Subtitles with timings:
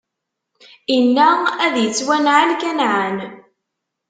[0.95, 1.29] Inna:
[1.65, 3.17] Ad ittwanɛel Kanɛan!